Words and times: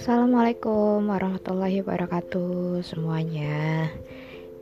Assalamualaikum 0.00 1.04
warahmatullahi 1.04 1.84
wabarakatuh 1.84 2.80
semuanya. 2.80 3.92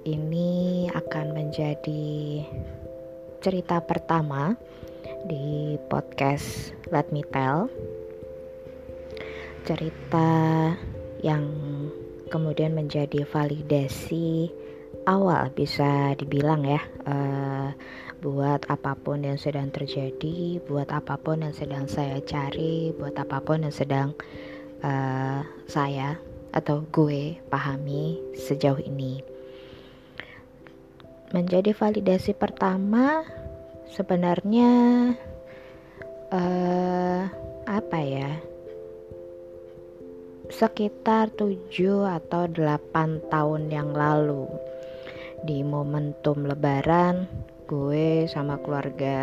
Ini 0.02 0.90
akan 0.90 1.38
menjadi 1.38 2.42
cerita 3.46 3.78
pertama 3.86 4.58
di 5.30 5.78
podcast 5.86 6.74
Let 6.90 7.14
Me 7.14 7.22
Tell. 7.30 7.70
Cerita 9.62 10.30
yang 11.22 11.46
kemudian 12.26 12.74
menjadi 12.74 13.22
validasi 13.22 14.50
awal 15.06 15.54
bisa 15.54 16.18
dibilang 16.18 16.66
ya 16.66 16.82
uh, 17.06 17.70
buat 18.22 18.70
apa 18.70 18.94
pun 18.94 19.26
yang 19.26 19.34
sedang 19.34 19.74
terjadi, 19.74 20.62
buat 20.62 20.86
apa 20.94 21.18
pun 21.18 21.42
yang 21.42 21.50
sedang 21.50 21.90
saya 21.90 22.22
cari, 22.22 22.94
buat 22.94 23.18
apa 23.18 23.42
pun 23.42 23.66
yang 23.66 23.74
sedang 23.74 24.14
uh, 24.86 25.42
saya 25.66 26.14
atau 26.54 26.86
gue 26.94 27.42
pahami 27.50 28.22
sejauh 28.38 28.78
ini. 28.78 29.26
Menjadi 31.34 31.74
validasi 31.74 32.38
pertama 32.38 33.26
sebenarnya 33.90 34.70
uh, 36.30 37.26
apa 37.66 37.98
ya? 38.06 38.30
Sekitar 40.46 41.34
7 41.34 41.58
atau 42.06 42.46
8 42.46 43.34
tahun 43.34 43.62
yang 43.66 43.90
lalu 43.90 44.46
di 45.42 45.66
momentum 45.66 46.46
lebaran 46.46 47.26
gue 47.68 48.26
sama 48.28 48.58
keluarga 48.60 49.18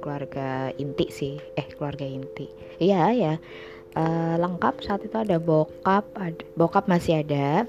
keluarga 0.00 0.70
inti 0.76 1.06
sih. 1.10 1.34
Eh 1.58 1.66
keluarga 1.74 2.04
inti. 2.06 2.46
Iya 2.78 3.12
ya. 3.12 3.34
Uh, 3.96 4.36
lengkap 4.36 4.84
saat 4.84 5.00
itu 5.08 5.16
ada 5.16 5.40
bokap 5.40 6.04
ada, 6.16 6.44
bokap 6.54 6.84
masih 6.84 7.24
ada. 7.24 7.64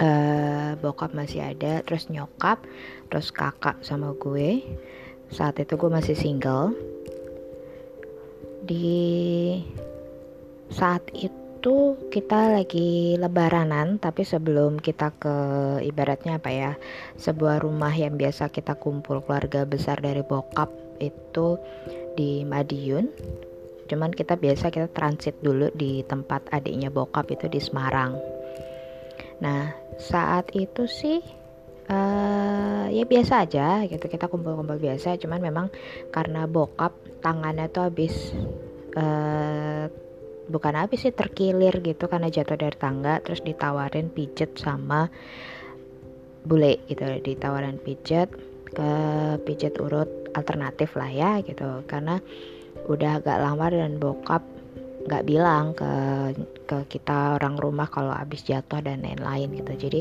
Uh, 0.00 0.74
bokap 0.80 1.12
masih 1.12 1.42
ada 1.42 1.84
terus 1.84 2.06
nyokap 2.08 2.62
terus 3.10 3.34
kakak 3.34 3.82
sama 3.82 4.14
gue. 4.16 4.62
Saat 5.34 5.58
itu 5.58 5.74
gue 5.74 5.90
masih 5.90 6.14
single. 6.14 6.76
Di 8.62 9.58
saat 10.70 11.02
itu 11.12 11.41
kita 12.10 12.58
lagi 12.58 13.14
lebaranan 13.14 14.02
tapi 14.02 14.26
sebelum 14.26 14.82
kita 14.82 15.14
ke 15.14 15.36
ibaratnya 15.86 16.42
apa 16.42 16.50
ya 16.50 16.72
sebuah 17.14 17.62
rumah 17.62 17.94
yang 17.94 18.18
biasa 18.18 18.50
kita 18.50 18.74
kumpul 18.74 19.22
keluarga 19.22 19.62
besar 19.62 20.02
dari 20.02 20.26
bokap 20.26 20.68
itu 20.98 21.62
di 22.18 22.42
Madiun. 22.42 23.06
Cuman 23.86 24.10
kita 24.10 24.34
biasa 24.34 24.74
kita 24.74 24.90
transit 24.90 25.38
dulu 25.38 25.70
di 25.70 26.02
tempat 26.02 26.50
adiknya 26.50 26.90
bokap 26.90 27.30
itu 27.30 27.46
di 27.46 27.62
Semarang. 27.62 28.18
Nah 29.38 29.70
saat 30.02 30.50
itu 30.58 30.90
sih 30.90 31.22
uh, 31.86 32.86
ya 32.90 33.04
biasa 33.06 33.46
aja 33.46 33.86
gitu 33.86 34.02
kita 34.10 34.26
kumpul-kumpul 34.26 34.82
biasa. 34.82 35.14
Cuman 35.14 35.38
memang 35.38 35.66
karena 36.10 36.50
bokap 36.50 36.90
tangannya 37.22 37.70
tuh 37.70 37.86
habis 37.86 38.34
uh, 38.98 39.86
bukan 40.52 40.76
habis 40.76 41.08
sih 41.08 41.14
terkilir 41.16 41.80
gitu 41.80 42.04
karena 42.12 42.28
jatuh 42.28 42.60
dari 42.60 42.76
tangga 42.76 43.24
terus 43.24 43.40
ditawarin 43.40 44.12
pijet 44.12 44.52
sama 44.60 45.08
bule 46.44 46.84
gitu 46.90 47.08
ditawarin 47.24 47.80
pijet 47.80 48.28
ke 48.72 48.90
pijet 49.48 49.80
urut 49.80 50.08
alternatif 50.36 50.96
lah 50.96 51.10
ya 51.12 51.32
gitu. 51.44 51.84
Karena 51.88 52.20
udah 52.88 53.20
agak 53.20 53.38
lama 53.40 53.66
dan 53.68 54.00
bokap 54.00 54.42
nggak 55.02 55.26
bilang 55.26 55.74
ke 55.74 55.90
ke 56.62 56.78
kita 56.86 57.34
orang 57.36 57.58
rumah 57.58 57.90
kalau 57.90 58.14
habis 58.14 58.46
jatuh 58.46 58.80
dan 58.80 59.04
lain-lain 59.04 59.50
gitu. 59.60 59.72
Jadi 59.88 60.00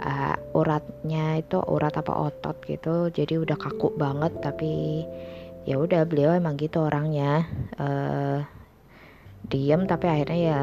uh, 0.00 0.36
uratnya 0.54 1.40
itu 1.42 1.58
urat 1.58 1.94
apa 1.98 2.12
otot 2.12 2.56
gitu 2.68 3.10
jadi 3.10 3.42
udah 3.42 3.56
kaku 3.58 3.96
banget 3.96 4.32
tapi 4.38 5.02
ya 5.66 5.78
udah 5.78 6.06
beliau 6.06 6.34
emang 6.36 6.54
gitu 6.58 6.84
orangnya. 6.84 7.46
Uh, 7.76 8.61
diem 9.50 9.86
tapi 9.90 10.06
akhirnya 10.06 10.38
ya 10.38 10.62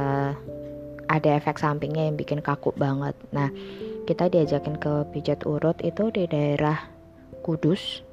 ada 1.09 1.29
efek 1.41 1.57
sampingnya 1.57 2.05
yang 2.05 2.15
bikin 2.15 2.39
kaku 2.39 2.69
banget. 2.77 3.17
Nah 3.33 3.49
kita 4.05 4.29
diajakin 4.29 4.77
ke 4.77 5.09
pijat 5.09 5.43
urut 5.49 5.77
itu 5.81 6.13
di 6.13 6.29
daerah 6.29 6.85
Kudus. 7.41 8.05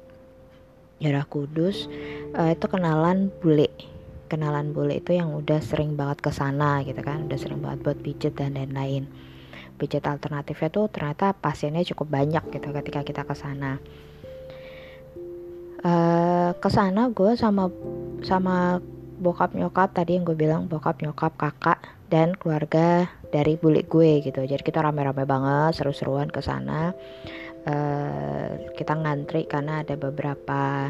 Daerah 0.97 1.29
Kudus 1.29 1.85
uh, 2.33 2.51
itu 2.51 2.65
kenalan 2.65 3.29
bule. 3.39 3.69
Kenalan 4.27 4.73
bule 4.73 4.97
itu 4.97 5.13
yang 5.13 5.31
udah 5.31 5.61
sering 5.61 5.93
banget 5.93 6.25
ke 6.25 6.31
sana 6.33 6.81
gitu 6.83 6.99
kan 7.05 7.29
udah 7.29 7.39
sering 7.39 7.61
banget 7.61 7.79
buat 7.85 7.97
pijet 8.01 8.33
dan 8.33 8.57
lain-lain. 8.57 9.05
Pijet 9.77 10.09
alternatifnya 10.09 10.73
tuh 10.73 10.89
ternyata 10.89 11.37
pasiennya 11.37 11.85
cukup 11.93 12.09
banyak 12.09 12.43
gitu 12.49 12.73
ketika 12.73 13.05
kita 13.05 13.21
ke 13.23 13.35
sana. 13.37 13.77
Uh, 15.85 16.57
ke 16.57 16.69
sana 16.73 17.13
gue 17.13 17.37
sama 17.37 17.69
sama 18.25 18.81
bokap 19.17 19.57
nyokap 19.57 19.93
tadi 19.93 20.15
yang 20.17 20.23
gue 20.23 20.37
bilang 20.37 20.69
bokap 20.69 21.01
nyokap 21.01 21.33
kakak 21.35 21.81
dan 22.07 22.37
keluarga 22.37 23.09
dari 23.33 23.59
bule 23.59 23.83
gue 23.83 24.23
gitu. 24.23 24.41
Jadi 24.45 24.63
kita 24.63 24.79
rame-rame 24.79 25.27
banget 25.27 25.75
seru-seruan 25.75 26.31
ke 26.31 26.39
sana. 26.39 26.95
Uh, 27.67 28.71
kita 28.79 28.95
ngantri 28.95 29.43
karena 29.43 29.83
ada 29.83 29.99
beberapa 29.99 30.87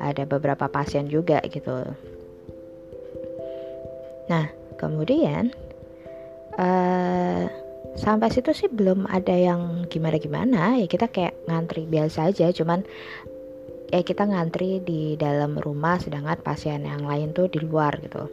ada 0.00 0.22
beberapa 0.28 0.68
pasien 0.68 1.08
juga 1.08 1.40
gitu. 1.48 1.80
Nah 4.28 4.44
kemudian 4.76 5.48
uh, 6.60 7.48
sampai 7.96 8.28
situ 8.28 8.52
sih 8.52 8.68
belum 8.68 9.08
ada 9.08 9.32
yang 9.32 9.88
gimana-gimana. 9.88 10.76
Ya 10.76 10.86
kita 10.88 11.08
kayak 11.08 11.36
ngantri 11.48 11.88
biasa 11.88 12.28
aja 12.28 12.52
cuman 12.52 12.84
ya 13.90 14.00
kita 14.06 14.26
ngantri 14.26 14.80
di 14.82 15.14
dalam 15.18 15.58
rumah 15.58 15.98
sedangkan 15.98 16.38
pasien 16.40 16.86
yang 16.86 17.02
lain 17.04 17.34
tuh 17.34 17.50
di 17.50 17.58
luar 17.58 17.98
gitu 17.98 18.30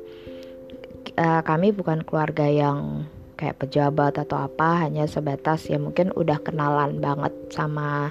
uh, 1.17 1.41
kami 1.41 1.73
bukan 1.73 2.05
keluarga 2.05 2.45
yang 2.45 3.09
kayak 3.37 3.61
pejabat 3.61 4.17
atau 4.17 4.49
apa 4.49 4.85
hanya 4.85 5.05
sebatas 5.05 5.69
ya 5.69 5.77
mungkin 5.77 6.09
udah 6.13 6.41
kenalan 6.41 6.97
banget 6.97 7.33
sama 7.53 8.09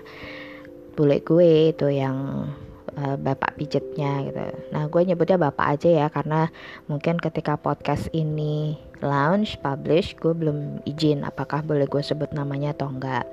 bule 0.95 1.19
gue 1.21 1.75
itu 1.75 1.91
yang 1.91 2.49
uh, 2.95 3.17
bapak 3.19 3.59
pijetnya 3.59 4.23
gitu. 4.31 4.41
Nah 4.71 4.87
gue 4.87 5.03
nyebutnya 5.03 5.37
bapak 5.37 5.77
aja 5.77 6.07
ya 6.07 6.07
karena 6.09 6.49
mungkin 6.87 7.19
ketika 7.19 7.59
podcast 7.59 8.09
ini 8.15 8.79
launch 9.03 9.59
publish 9.61 10.15
gue 10.17 10.33
belum 10.33 10.81
izin 10.89 11.27
apakah 11.27 11.61
boleh 11.61 11.91
gue 11.91 12.01
sebut 12.01 12.31
namanya 12.31 12.73
atau 12.73 12.89
enggak. 12.89 13.27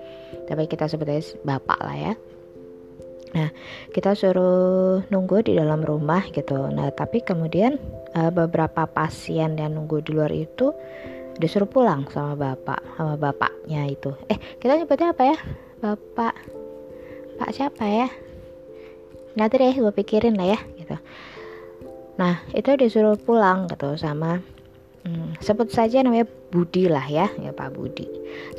Tapi 0.49 0.65
kita 0.67 0.89
sebut 0.89 1.07
bapak 1.45 1.79
lah 1.79 1.95
ya. 2.11 2.13
Nah, 3.33 3.49
kita 3.89 4.13
suruh 4.13 5.01
nunggu 5.09 5.41
di 5.41 5.57
dalam 5.57 5.81
rumah 5.81 6.21
gitu. 6.29 6.69
Nah, 6.69 6.93
tapi 6.93 7.25
kemudian 7.25 7.81
uh, 8.13 8.29
beberapa 8.29 8.85
pasien 8.85 9.57
yang 9.57 9.73
nunggu 9.73 10.05
di 10.05 10.13
luar 10.13 10.29
itu 10.29 10.69
disuruh 11.37 11.65
pulang 11.65 12.05
sama 12.13 12.37
bapak 12.37 12.81
sama 12.93 13.17
bapaknya 13.17 13.89
itu. 13.89 14.13
Eh 14.29 14.37
kita 14.61 14.77
nyebutnya 14.77 15.17
apa 15.17 15.23
ya? 15.33 15.37
Bapak 15.81 16.33
pak 17.41 17.49
siapa 17.49 17.83
ya? 17.89 18.07
Nanti 19.33 19.57
deh 19.57 19.73
gue 19.73 19.93
pikirin 19.93 20.37
lah 20.37 20.53
ya 20.53 20.59
gitu. 20.77 20.93
Nah 22.21 22.45
itu 22.53 22.69
disuruh 22.77 23.17
pulang 23.17 23.65
gitu 23.65 23.97
sama 23.97 24.45
hmm, 25.07 25.39
sebut 25.39 25.69
saja 25.69 26.03
namanya 26.03 26.27
Budi 26.51 26.87
lah 26.91 27.05
ya 27.07 27.27
ya 27.39 27.51
Pak 27.55 27.75
Budi. 27.75 28.07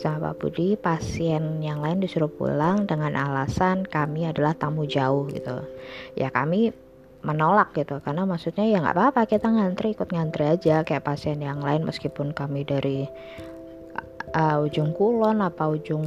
Sama 0.00 0.32
Pak 0.32 0.34
Budi 0.40 0.78
pasien 0.78 1.60
yang 1.60 1.82
lain 1.84 2.00
disuruh 2.00 2.30
pulang 2.30 2.88
dengan 2.88 3.14
alasan 3.16 3.84
kami 3.84 4.28
adalah 4.28 4.56
tamu 4.56 4.88
jauh 4.88 5.28
gitu. 5.30 5.64
Ya 6.14 6.30
kami 6.30 6.72
menolak 7.24 7.72
gitu 7.72 7.98
karena 8.04 8.28
maksudnya 8.28 8.68
ya 8.68 8.84
nggak 8.84 8.94
apa-apa 9.00 9.24
kita 9.24 9.48
ngantri 9.48 9.96
ikut 9.96 10.12
ngantri 10.12 10.44
aja 10.44 10.84
kayak 10.84 11.08
pasien 11.08 11.40
yang 11.40 11.64
lain 11.64 11.88
meskipun 11.88 12.36
kami 12.36 12.68
dari 12.68 13.08
uh, 14.34 14.58
ujung 14.66 14.90
kulon 14.92 15.40
apa 15.40 15.70
ujung 15.70 16.04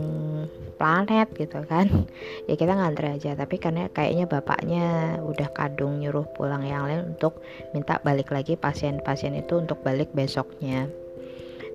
planet 0.78 1.32
gitu 1.34 1.64
kan. 1.66 1.88
Ya 2.46 2.60
kita 2.60 2.76
ngantri 2.76 3.18
aja 3.18 3.34
tapi 3.34 3.58
karena 3.58 3.90
kayaknya 3.90 4.30
bapaknya 4.30 5.18
udah 5.24 5.50
kadung 5.56 6.04
nyuruh 6.04 6.28
pulang 6.36 6.68
yang 6.68 6.86
lain 6.86 7.18
untuk 7.18 7.42
minta 7.72 7.98
balik 8.04 8.30
lagi 8.30 8.60
pasien-pasien 8.60 9.34
itu 9.40 9.58
untuk 9.58 9.82
balik 9.82 10.12
besoknya. 10.14 10.92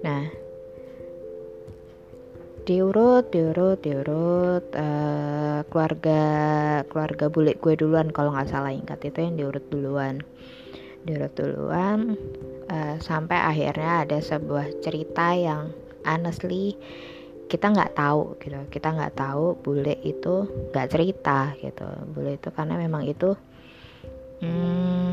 Nah 0.04 0.28
diurut 2.62 3.26
diurut 3.34 3.82
diurut 3.82 4.70
uh, 4.78 5.66
keluarga 5.66 6.22
keluarga 6.86 7.26
bule 7.26 7.58
gue 7.58 7.74
duluan 7.74 8.14
kalau 8.14 8.30
nggak 8.30 8.54
salah 8.54 8.70
ingat 8.70 9.02
itu 9.02 9.18
yang 9.18 9.34
diurut 9.34 9.66
duluan. 9.66 10.22
Diurut 11.02 11.34
duluan 11.34 12.14
uh, 12.70 12.94
sampai 13.02 13.34
akhirnya 13.34 14.06
ada 14.06 14.22
sebuah 14.22 14.78
cerita 14.78 15.34
yang 15.34 15.74
honestly 16.04 16.76
kita 17.52 17.68
nggak 17.68 17.92
tahu 17.92 18.40
gitu. 18.40 18.60
Kita 18.72 18.96
nggak 18.96 19.12
tahu 19.12 19.60
bule 19.60 20.00
itu 20.00 20.48
nggak 20.72 20.88
cerita 20.88 21.52
gitu. 21.60 21.84
Bule 22.16 22.40
itu 22.40 22.48
karena 22.48 22.80
memang 22.80 23.04
itu 23.04 23.36
hmm, 24.40 25.10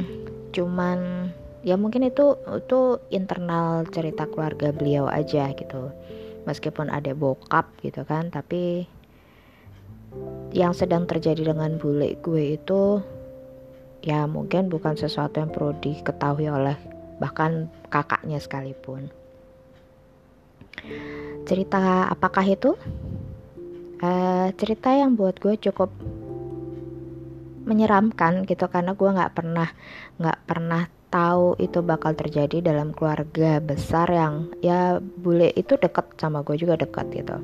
cuman 0.55 1.29
ya 1.67 1.75
mungkin 1.75 2.07
itu 2.07 2.39
itu 2.55 3.03
internal 3.11 3.83
cerita 3.91 4.23
keluarga 4.31 4.71
beliau 4.71 5.11
aja 5.11 5.51
gitu. 5.51 5.91
Meskipun 6.47 6.87
ada 6.87 7.11
bokap 7.11 7.67
gitu 7.83 8.07
kan 8.07 8.31
tapi 8.31 8.87
yang 10.49 10.73
sedang 10.73 11.05
terjadi 11.05 11.53
dengan 11.53 11.77
bule 11.77 12.17
gue 12.25 12.57
itu 12.57 13.03
ya 14.01 14.25
mungkin 14.25 14.71
bukan 14.71 14.97
sesuatu 14.97 15.37
yang 15.43 15.51
perlu 15.53 15.75
diketahui 15.77 16.49
oleh 16.49 16.73
bahkan 17.21 17.67
kakaknya 17.91 18.39
sekalipun 18.39 19.11
cerita 21.49 22.05
apakah 22.13 22.45
itu? 22.45 22.77
Uh, 23.99 24.53
cerita 24.55 24.93
yang 24.93 25.17
buat 25.17 25.41
gue 25.41 25.57
cukup 25.57 25.89
menyeramkan 27.67 28.47
gitu 28.47 28.69
karena 28.71 28.95
gue 28.95 29.09
nggak 29.09 29.33
pernah 29.35 29.69
nggak 30.21 30.39
pernah 30.47 30.87
tahu 31.09 31.57
itu 31.57 31.81
bakal 31.81 32.13
terjadi 32.13 32.61
dalam 32.61 32.93
keluarga 32.93 33.57
besar 33.59 34.07
yang 34.13 34.53
ya 34.61 35.01
bule 35.01 35.49
itu 35.57 35.75
deket 35.75 36.15
sama 36.21 36.45
gue 36.45 36.55
juga 36.55 36.77
deket 36.77 37.09
gitu. 37.11 37.37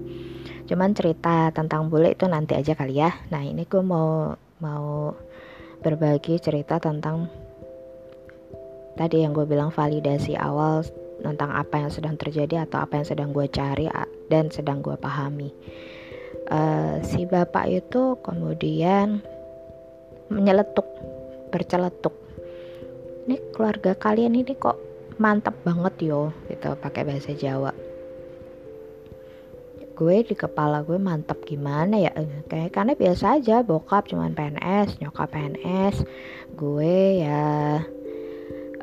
Cuman 0.69 0.93
cerita 0.93 1.49
tentang 1.51 1.89
bule 1.89 2.13
itu 2.13 2.29
nanti 2.29 2.53
aja 2.55 2.77
kali 2.77 3.01
ya. 3.01 3.11
Nah 3.33 3.41
ini 3.41 3.65
gue 3.65 3.81
mau 3.81 4.37
mau 4.61 5.11
berbagi 5.81 6.39
cerita 6.39 6.79
tentang 6.79 7.27
tadi 8.95 9.25
yang 9.25 9.35
gue 9.35 9.43
bilang 9.43 9.75
validasi 9.75 10.39
awal 10.39 10.85
tentang 11.21 11.51
apa 11.55 11.79
yang 11.79 11.91
sedang 11.91 12.15
terjadi 12.19 12.67
atau 12.67 12.83
apa 12.83 12.99
yang 12.99 13.07
sedang 13.07 13.29
gue 13.31 13.47
cari 13.47 13.87
dan 14.27 14.51
sedang 14.51 14.83
gue 14.83 14.95
pahami. 14.99 15.51
Uh, 16.45 17.01
si 17.01 17.25
bapak 17.25 17.71
itu 17.71 18.19
kemudian 18.21 19.23
menyeletuk 20.29 20.85
berceletuk. 21.49 22.13
Ini 23.25 23.41
keluarga 23.55 23.97
kalian 23.97 24.37
ini 24.37 24.53
kok 24.53 24.77
mantap 25.17 25.55
banget 25.65 26.11
yo 26.11 26.35
gitu 26.51 26.77
pakai 26.77 27.07
bahasa 27.07 27.33
Jawa. 27.33 27.73
Gue 29.95 30.27
di 30.27 30.35
kepala 30.35 30.83
gue 30.83 30.99
mantap 30.99 31.39
gimana 31.47 31.95
ya? 31.95 32.11
Kayak 32.51 32.75
karena 32.75 32.93
biasa 32.99 33.39
aja 33.39 33.63
bokap 33.63 34.11
cuman 34.11 34.35
PNS 34.35 34.99
nyokap 34.99 35.31
PNS 35.31 36.03
gue 36.55 37.23
ya 37.23 37.79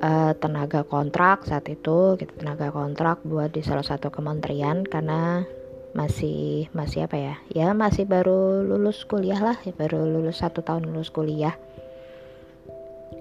uh, 0.02 0.32
tenaga 0.36 0.82
kontrak 0.82 1.46
saat 1.46 1.70
itu 1.70 2.18
kita 2.18 2.34
tenaga 2.42 2.74
kontrak 2.74 3.22
buat 3.22 3.54
di 3.54 3.62
salah 3.62 3.86
satu 3.86 4.10
kementerian 4.10 4.82
karena 4.82 5.46
masih 5.92 6.72
masih 6.72 7.04
apa 7.04 7.16
ya 7.20 7.34
ya 7.52 7.68
masih 7.76 8.08
baru 8.08 8.64
lulus 8.64 9.04
kuliah 9.04 9.36
lah 9.36 9.56
ya 9.60 9.76
baru 9.76 10.08
lulus 10.08 10.42
satu 10.42 10.60
tahun 10.60 10.90
lulus 10.90 11.08
kuliah. 11.14 11.54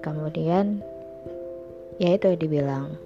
Kemudian 0.02 0.82
ya 2.02 2.18
itu 2.18 2.34
dibilang 2.34 2.98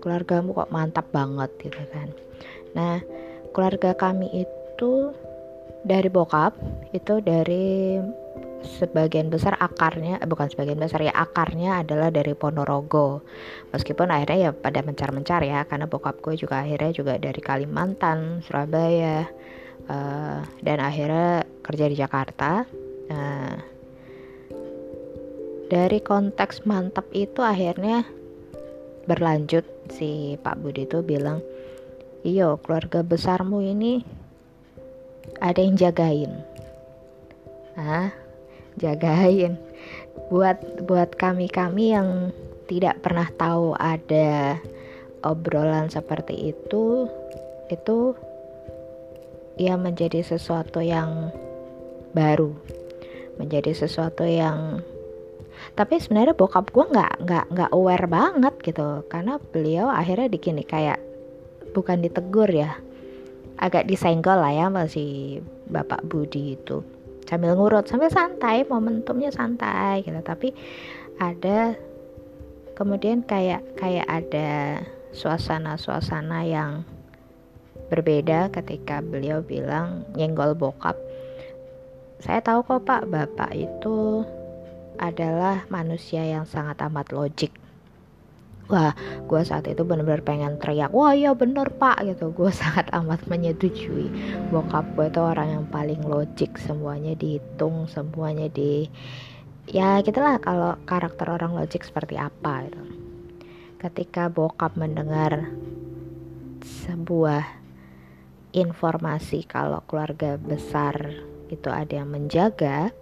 keluargamu 0.00 0.56
kok 0.56 0.72
mantap 0.72 1.06
banget 1.12 1.50
gitu 1.60 1.82
kan. 1.92 2.08
Nah 2.72 3.02
keluarga 3.52 3.92
kami 3.92 4.46
itu 4.46 5.12
dari 5.84 6.08
bokap 6.08 6.54
itu 6.94 7.20
dari 7.20 7.98
sebagian 8.80 9.32
besar 9.32 9.56
akarnya 9.56 10.20
eh, 10.20 10.28
bukan 10.28 10.48
sebagian 10.52 10.80
besar 10.80 11.00
ya 11.04 11.12
akarnya 11.12 11.80
adalah 11.82 12.12
dari 12.12 12.32
Ponorogo. 12.36 13.24
Meskipun 13.72 14.12
akhirnya 14.12 14.38
ya 14.38 14.50
pada 14.52 14.80
mencar-mencar 14.84 15.40
ya 15.44 15.64
karena 15.66 15.88
bokap 15.88 16.20
gue 16.20 16.36
juga 16.36 16.64
akhirnya 16.64 16.92
juga 16.92 17.16
dari 17.16 17.40
Kalimantan 17.40 18.44
Surabaya 18.44 19.28
uh, 19.88 20.40
dan 20.62 20.78
akhirnya 20.80 21.44
kerja 21.64 21.84
di 21.88 21.96
Jakarta. 21.96 22.64
Uh, 23.10 23.56
dari 25.70 26.02
konteks 26.02 26.66
mantap 26.66 27.06
itu 27.14 27.46
akhirnya 27.46 28.02
berlanjut 29.06 29.62
si 29.94 30.34
Pak 30.42 30.58
Budi 30.58 30.82
itu 30.82 30.98
bilang 31.06 31.38
iyo 32.26 32.58
keluarga 32.58 33.06
besarmu 33.06 33.62
ini 33.62 34.02
ada 35.38 35.62
yang 35.62 35.78
jagain 35.78 36.49
ah 37.80 38.12
jagain. 38.76 39.56
Buat 40.28 40.84
buat 40.84 41.16
kami 41.16 41.48
kami 41.48 41.96
yang 41.96 42.30
tidak 42.68 43.00
pernah 43.00 43.26
tahu 43.34 43.74
ada 43.74 44.60
obrolan 45.24 45.88
seperti 45.88 46.52
itu 46.54 47.08
itu 47.72 48.14
ya 49.56 49.80
menjadi 49.80 50.20
sesuatu 50.20 50.84
yang 50.84 51.32
baru. 52.12 52.52
Menjadi 53.40 53.72
sesuatu 53.72 54.28
yang 54.28 54.84
tapi 55.76 56.00
sebenarnya 56.00 56.36
bokap 56.36 56.72
gue 56.72 56.84
nggak 56.84 57.12
nggak 57.24 57.44
nggak 57.50 57.70
aware 57.72 58.06
banget 58.06 58.54
gitu. 58.60 59.08
Karena 59.08 59.40
beliau 59.40 59.88
akhirnya 59.88 60.28
dikini 60.28 60.62
kayak 60.62 61.00
bukan 61.72 62.02
ditegur 62.04 62.50
ya 62.50 62.76
agak 63.60 63.86
disenggol 63.86 64.40
lah 64.40 64.50
ya 64.50 64.66
masih 64.72 65.44
bapak 65.68 66.02
Budi 66.08 66.56
itu 66.56 66.80
sambil 67.30 67.54
ngurut 67.54 67.86
sambil 67.86 68.10
santai 68.10 68.66
momentumnya 68.66 69.30
santai 69.30 70.02
gitu. 70.02 70.18
Tapi 70.18 70.50
ada 71.22 71.78
kemudian 72.74 73.22
kayak 73.22 73.62
kayak 73.78 74.06
ada 74.10 74.82
suasana-suasana 75.14 76.42
yang 76.42 76.82
berbeda 77.86 78.50
ketika 78.50 78.98
beliau 78.98 79.46
bilang 79.46 80.02
nyenggol 80.18 80.58
bokap. 80.58 80.98
Saya 82.18 82.42
tahu 82.42 82.66
kok 82.66 82.82
pak 82.82 83.06
bapak 83.06 83.54
itu 83.54 84.26
adalah 84.98 85.64
manusia 85.70 86.26
yang 86.26 86.44
sangat 86.44 86.82
amat 86.82 87.14
logik 87.14 87.59
wah 88.70 88.94
gue 89.26 89.40
saat 89.42 89.66
itu 89.66 89.82
bener-bener 89.82 90.22
pengen 90.22 90.54
teriak 90.62 90.94
wah 90.94 91.10
iya 91.12 91.34
bener 91.34 91.68
pak 91.74 92.06
gitu. 92.06 92.30
Gue 92.30 92.54
sangat 92.62 92.86
amat 92.94 93.26
menyetujui. 93.26 94.08
Bokap 94.54 94.86
gue 94.94 95.10
itu 95.10 95.20
orang 95.20 95.48
yang 95.60 95.66
paling 95.68 96.00
logik 96.06 96.56
semuanya 96.56 97.18
dihitung 97.18 97.90
semuanya 97.90 98.46
di 98.46 98.86
ya 99.66 99.98
gitulah 100.00 100.38
kalau 100.38 100.78
karakter 100.86 101.26
orang 101.28 101.58
logik 101.58 101.82
seperti 101.82 102.14
apa 102.16 102.70
gitu. 102.70 102.82
Ketika 103.80 104.30
bokap 104.30 104.78
mendengar 104.78 105.50
sebuah 106.62 107.42
informasi 108.52 109.46
kalau 109.46 109.82
keluarga 109.86 110.36
besar 110.36 110.94
itu 111.50 111.70
ada 111.70 112.02
yang 112.02 112.10
menjaga 112.10 112.94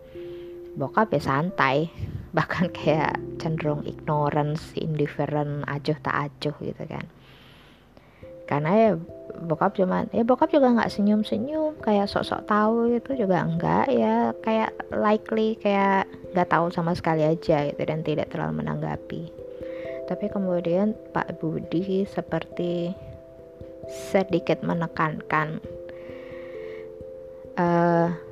bokap 0.76 1.12
ya 1.16 1.20
santai 1.20 1.90
bahkan 2.38 2.70
kayak 2.70 3.18
cenderung 3.42 3.82
ignorance 3.82 4.70
indifferent 4.78 5.66
acuh 5.66 5.98
tak 5.98 6.30
acuh 6.30 6.54
gitu 6.62 6.86
kan. 6.86 7.02
Karena 8.46 8.70
ya 8.78 8.90
bokap 9.42 9.74
cuman 9.74 10.06
ya 10.14 10.22
bokap 10.22 10.54
juga 10.54 10.70
nggak 10.70 10.88
senyum 10.88 11.26
senyum 11.26 11.74
kayak 11.82 12.06
sok-sok 12.06 12.46
tahu 12.46 12.94
itu 12.94 13.18
juga 13.18 13.42
enggak 13.42 13.90
ya. 13.90 14.30
Kayak 14.38 14.70
likely 14.94 15.58
kayak 15.58 16.06
nggak 16.30 16.46
tahu 16.46 16.70
sama 16.70 16.94
sekali 16.94 17.26
aja 17.26 17.66
gitu 17.66 17.82
dan 17.82 18.06
tidak 18.06 18.30
terlalu 18.30 18.62
menanggapi. 18.62 19.34
Tapi 20.06 20.26
kemudian 20.30 20.94
Pak 21.10 21.42
Budi 21.42 22.06
seperti 22.06 22.94
sedikit 23.90 24.62
menekankan 24.62 25.58
uh, 27.58 28.27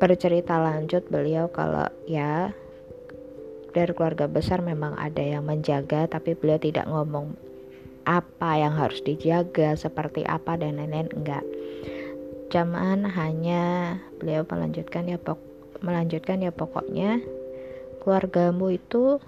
bercerita 0.00 0.56
lanjut 0.56 1.04
beliau 1.12 1.52
kalau 1.52 1.88
ya 2.08 2.56
dari 3.76 3.92
keluarga 3.92 4.24
besar 4.24 4.64
memang 4.64 4.96
ada 4.96 5.20
yang 5.20 5.44
menjaga 5.44 6.08
tapi 6.08 6.32
beliau 6.32 6.56
tidak 6.56 6.88
ngomong 6.88 7.36
apa 8.08 8.56
yang 8.56 8.72
harus 8.72 9.04
dijaga 9.04 9.76
seperti 9.76 10.24
apa 10.24 10.56
dan 10.56 10.80
lain-lain 10.80 11.12
enggak. 11.12 11.44
Cuman 12.48 13.04
hanya 13.04 13.96
beliau 14.16 14.48
melanjutkan 14.48 15.04
ya 15.04 15.20
pok 15.20 15.36
melanjutkan 15.84 16.40
ya 16.40 16.48
pokoknya 16.48 17.20
keluargamu 18.00 18.80
itu 18.80 19.20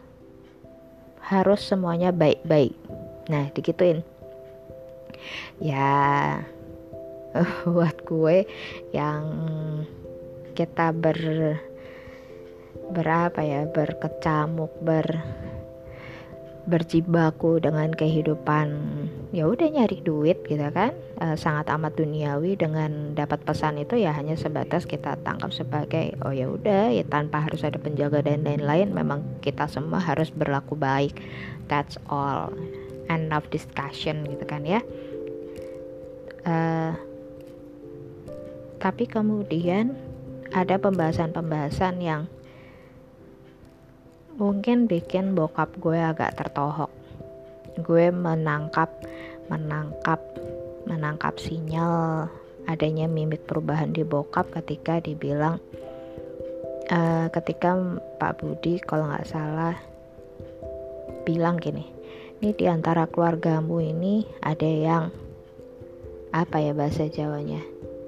harus 1.20 1.60
semuanya 1.60 2.08
baik-baik. 2.16 2.72
Nah 3.28 3.52
digituin. 3.52 4.00
Ya 5.60 6.40
buat 7.68 8.00
gue 8.08 8.48
yang 8.96 9.22
kita 10.60 10.92
ber 10.92 11.16
berapa 12.92 13.40
ya 13.40 13.64
berkecamuk 13.72 14.68
ber 14.84 15.08
berjibaku 16.68 17.56
dengan 17.64 17.88
kehidupan 17.88 18.68
ya 19.32 19.48
udah 19.48 19.64
nyari 19.72 20.04
duit 20.04 20.44
gitu 20.44 20.68
kan. 20.68 20.92
E, 21.16 21.32
sangat 21.40 21.72
amat 21.72 21.96
duniawi 21.96 22.60
dengan 22.60 23.16
dapat 23.16 23.40
pesan 23.40 23.80
itu 23.80 23.96
ya 23.96 24.12
hanya 24.12 24.36
sebatas 24.36 24.84
kita 24.84 25.16
tangkap 25.24 25.48
sebagai 25.56 26.12
oh 26.20 26.30
ya 26.36 26.52
udah 26.52 26.92
ya 26.92 27.02
tanpa 27.08 27.40
harus 27.40 27.64
ada 27.64 27.80
penjaga 27.80 28.20
dan 28.20 28.44
lain-lain 28.44 28.92
memang 28.92 29.24
kita 29.40 29.64
semua 29.64 29.96
harus 29.96 30.28
berlaku 30.28 30.76
baik. 30.76 31.16
That's 31.72 31.96
all. 32.12 32.52
End 33.08 33.32
of 33.32 33.48
discussion 33.48 34.28
gitu 34.28 34.44
kan 34.44 34.68
ya. 34.68 34.84
E, 36.44 36.54
tapi 38.76 39.08
kemudian 39.08 40.09
ada 40.50 40.76
pembahasan-pembahasan 40.78 42.02
yang 42.02 42.22
mungkin 44.34 44.90
bikin 44.90 45.34
bokap 45.38 45.70
gue 45.78 45.98
agak 45.98 46.34
tertohok. 46.38 46.90
Gue 47.80 48.10
menangkap 48.10 48.90
menangkap 49.50 50.18
menangkap 50.86 51.34
sinyal 51.38 52.26
adanya 52.70 53.10
mimik 53.10 53.46
perubahan 53.50 53.90
di 53.90 54.06
bokap 54.06 54.50
ketika 54.62 55.02
dibilang 55.02 55.58
uh, 56.90 57.26
ketika 57.34 57.78
Pak 58.18 58.42
Budi 58.42 58.78
kalau 58.82 59.10
nggak 59.10 59.26
salah 59.26 59.74
bilang 61.26 61.58
gini 61.58 61.86
ini 62.40 62.56
di 62.56 62.66
antara 62.70 63.04
keluargamu 63.10 63.82
ini 63.82 64.24
ada 64.40 64.66
yang 64.66 65.04
apa 66.30 66.62
ya 66.62 66.72
bahasa 66.72 67.10
Jawanya 67.10 67.60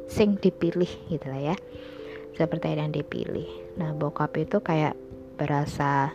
sing 0.07 0.39
dipilih 0.39 0.91
gitu 1.11 1.27
lah 1.27 1.53
ya 1.53 1.57
seperti 2.37 2.73
yang 2.73 2.93
dipilih 2.93 3.49
nah 3.77 3.93
bokap 3.97 4.37
itu 4.37 4.61
kayak 4.61 4.97
berasa 5.37 6.13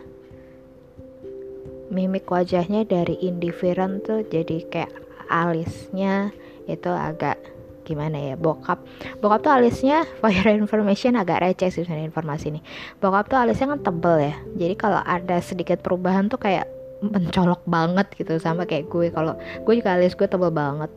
mimik 1.88 2.28
wajahnya 2.28 2.84
dari 2.84 3.16
indifferent 3.24 4.04
tuh 4.04 4.24
jadi 4.28 4.64
kayak 4.68 4.92
alisnya 5.28 6.32
itu 6.68 6.92
agak 6.92 7.40
gimana 7.88 8.20
ya 8.20 8.36
bokap 8.36 8.84
bokap 9.24 9.40
tuh 9.40 9.52
alisnya 9.52 10.04
for 10.20 10.28
your 10.28 10.52
information 10.52 11.16
agak 11.16 11.40
receh 11.40 11.72
sih 11.72 11.88
sebenarnya 11.88 12.12
informasi 12.12 12.52
ini. 12.52 12.60
Bokap 13.00 13.32
tuh 13.32 13.40
alisnya 13.40 13.72
kan 13.72 13.80
tebel 13.80 14.28
ya. 14.28 14.34
Jadi 14.60 14.74
kalau 14.76 15.00
ada 15.00 15.40
sedikit 15.40 15.80
perubahan 15.80 16.28
tuh 16.28 16.36
kayak 16.36 16.68
mencolok 17.00 17.64
banget 17.64 18.12
gitu 18.20 18.36
sama 18.36 18.68
kayak 18.68 18.92
gue. 18.92 19.08
Kalau 19.08 19.40
gue 19.40 19.74
juga 19.80 19.96
alis 19.96 20.12
gue 20.12 20.28
tebel 20.28 20.52
banget 20.52 20.92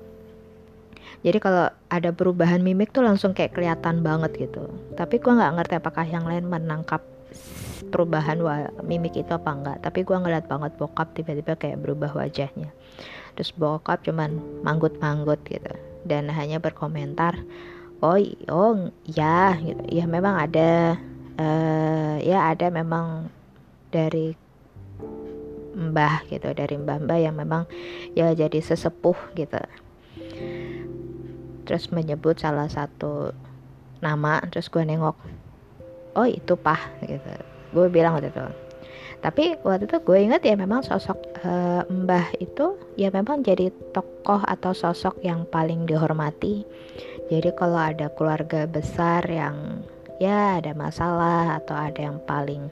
jadi 1.22 1.38
kalau 1.38 1.70
ada 1.94 2.10
perubahan 2.10 2.65
mimik 2.65 2.89
tuh 2.89 3.06
langsung 3.06 3.38
kayak 3.38 3.53
kelihatan 3.53 4.01
banget 4.01 4.50
gitu. 4.50 4.65
Tapi 4.98 5.22
gue 5.22 5.30
nggak 5.30 5.53
ngerti 5.53 5.74
apakah 5.77 6.06
yang 6.10 6.25
lain 6.25 6.50
menangkap 6.50 7.06
perubahan 7.94 8.41
mimik 8.86 9.18
itu 9.18 9.32
apa 9.34 9.51
enggak 9.51 9.77
tapi 9.82 10.06
gue 10.06 10.13
ngeliat 10.13 10.46
banget 10.46 10.72
bokap 10.77 11.13
tiba-tiba 11.13 11.53
kayak 11.53 11.77
berubah 11.77 12.10
wajahnya. 12.18 12.74
Terus 13.38 13.53
bokap 13.53 14.01
cuman 14.01 14.41
manggut-manggut 14.65 15.46
gitu. 15.46 15.74
Dan 16.01 16.34
hanya 16.34 16.58
berkomentar 16.58 17.38
oh 18.01 18.18
oh 18.50 18.89
ya 19.06 19.53
gitu. 19.62 19.84
Ya 19.94 20.10
memang 20.10 20.41
ada 20.41 20.98
uh, 21.38 22.18
ya 22.18 22.50
ada 22.50 22.74
memang 22.74 23.30
dari 23.94 24.34
mbah 25.77 26.25
gitu. 26.34 26.50
Dari 26.50 26.82
mbah-mbah 26.82 27.20
yang 27.22 27.38
memang 27.38 27.70
ya 28.18 28.34
jadi 28.34 28.58
sesepuh 28.58 29.38
gitu 29.38 29.62
terus 31.63 31.89
menyebut 31.94 32.39
salah 32.41 32.68
satu 32.68 33.34
nama 34.01 34.41
terus 34.50 34.68
gue 34.68 34.82
nengok 34.82 35.15
oh 36.15 36.27
itu 36.27 36.53
pah 36.60 36.80
gitu. 37.06 37.32
Gue 37.72 37.88
bilang 37.88 38.20
waktu 38.20 38.34
itu. 38.34 38.46
Tapi 39.22 39.56
waktu 39.62 39.86
itu 39.86 39.98
gue 40.01 40.18
ingat 40.18 40.41
ya 40.41 40.58
memang 40.58 40.82
sosok 40.82 41.18
uh, 41.46 41.86
Mbah 41.88 42.41
itu 42.41 42.74
ya 42.98 43.13
memang 43.13 43.46
jadi 43.46 43.70
tokoh 43.94 44.41
atau 44.44 44.74
sosok 44.74 45.22
yang 45.22 45.46
paling 45.48 45.86
dihormati. 45.86 46.65
Jadi 47.30 47.53
kalau 47.56 47.80
ada 47.80 48.10
keluarga 48.12 48.65
besar 48.68 49.24
yang 49.30 49.86
ya 50.18 50.60
ada 50.60 50.74
masalah 50.74 51.62
atau 51.62 51.77
ada 51.77 52.01
yang 52.12 52.20
paling 52.25 52.68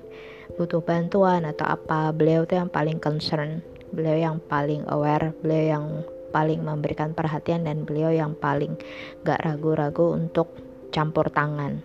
butuh 0.58 0.84
bantuan 0.84 1.48
atau 1.48 1.66
apa 1.70 2.12
beliau 2.12 2.44
itu 2.44 2.58
yang 2.58 2.68
paling 2.68 3.00
concern 3.00 3.64
beliau 3.90 4.18
yang 4.18 4.38
paling 4.52 4.86
aware 4.92 5.34
beliau 5.42 5.66
yang 5.80 5.86
paling 6.30 6.62
memberikan 6.62 7.12
perhatian 7.18 7.66
dan 7.66 7.84
beliau 7.84 8.14
yang 8.14 8.38
paling 8.38 8.78
gak 9.26 9.42
ragu-ragu 9.42 10.16
untuk 10.16 10.54
campur 10.94 11.30
tangan. 11.30 11.82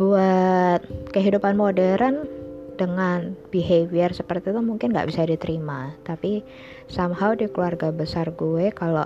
Buat 0.00 0.80
kehidupan 1.12 1.60
modern 1.60 2.24
dengan 2.80 3.36
behavior 3.52 4.16
seperti 4.16 4.48
itu 4.48 4.62
mungkin 4.64 4.96
nggak 4.96 5.12
bisa 5.12 5.28
diterima. 5.28 5.92
Tapi 6.00 6.40
somehow 6.88 7.36
di 7.36 7.52
keluarga 7.52 7.92
besar 7.92 8.32
gue 8.32 8.72
kalau 8.72 9.04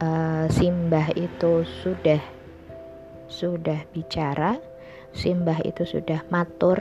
uh, 0.00 0.46
simbah 0.48 1.12
itu 1.12 1.68
sudah 1.84 2.22
sudah 3.26 3.82
bicara 3.90 4.56
simbah 5.16 5.58
itu 5.64 5.82
sudah 5.82 6.22
matur 6.28 6.78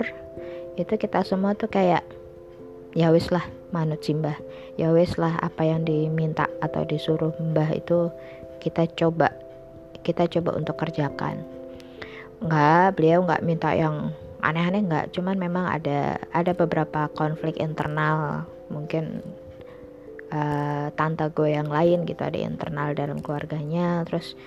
itu 0.75 0.93
kita 0.99 1.23
semua 1.23 1.55
tuh 1.55 1.71
kayak 1.71 2.03
ya 2.93 3.09
wis 3.09 3.31
lah 3.31 3.43
manut 3.75 3.99
simbah 3.99 4.39
ya 4.79 4.95
wis 4.95 5.19
lah 5.19 5.35
apa 5.43 5.67
yang 5.67 5.83
diminta 5.83 6.47
atau 6.63 6.87
disuruh 6.87 7.35
mbah 7.43 7.75
itu 7.75 8.07
kita 8.63 8.87
coba 8.95 9.35
kita 10.05 10.29
coba 10.29 10.53
untuk 10.53 10.77
kerjakan. 10.77 11.41
Nggak 12.45 12.93
beliau 12.93 13.25
nggak 13.25 13.41
minta 13.41 13.73
yang 13.73 14.13
aneh-aneh 14.45 14.85
nggak. 14.85 15.05
Cuman 15.17 15.41
memang 15.41 15.65
ada 15.65 16.21
ada 16.29 16.53
beberapa 16.53 17.09
konflik 17.17 17.57
internal. 17.57 18.45
Mungkin 18.69 19.25
uh, 20.29 20.93
tante 20.93 21.25
gue 21.33 21.57
yang 21.57 21.69
lain 21.73 22.05
gitu 22.05 22.21
ada 22.21 22.37
internal 22.37 22.93
dalam 22.93 23.17
keluarganya. 23.25 24.05
Terus 24.05 24.37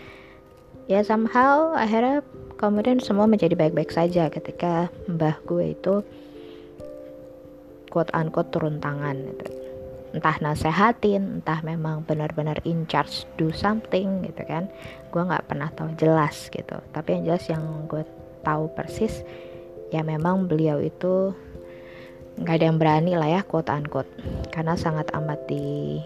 ya 0.86 1.02
somehow 1.02 1.74
akhirnya 1.74 2.22
kemudian 2.54 3.02
semua 3.02 3.26
menjadi 3.26 3.58
baik-baik 3.58 3.90
saja 3.90 4.30
ketika 4.30 4.94
mbah 5.10 5.42
gue 5.42 5.74
itu 5.74 6.06
quote 7.88 8.12
unquote 8.14 8.52
turun 8.52 8.78
tangan 8.78 9.16
gitu. 9.16 9.46
Entah 10.08 10.40
nasehatin 10.40 11.42
entah 11.42 11.60
memang 11.60 12.00
benar-benar 12.08 12.64
in 12.64 12.88
charge 12.88 13.28
do 13.36 13.52
something 13.52 14.24
gitu 14.24 14.42
kan. 14.48 14.72
Gue 15.12 15.20
nggak 15.24 15.48
pernah 15.48 15.68
tahu 15.72 15.92
jelas 16.00 16.48
gitu. 16.48 16.80
Tapi 16.94 17.08
yang 17.18 17.22
jelas 17.28 17.44
yang 17.52 17.84
gue 17.90 18.04
tahu 18.40 18.72
persis 18.72 19.20
ya 19.92 20.04
memang 20.04 20.48
beliau 20.48 20.80
itu 20.80 21.32
nggak 22.38 22.54
ada 22.54 22.64
yang 22.70 22.78
berani 22.78 23.12
lah 23.18 23.28
ya 23.28 23.40
quote 23.42 23.72
unquote 23.72 24.08
karena 24.54 24.78
sangat 24.78 25.10
amat 25.16 25.42
di 25.50 25.98